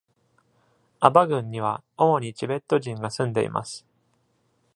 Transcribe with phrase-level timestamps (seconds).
[0.99, 3.85] アバ郡には主にチベット人が住んでいます。